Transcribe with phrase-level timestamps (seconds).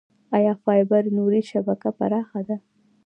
[0.37, 2.57] آیا فایبر نوري شبکه پراخه ده؟